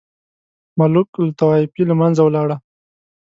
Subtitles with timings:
[0.77, 2.57] ملوک الطوایفي له منځه ولاړه.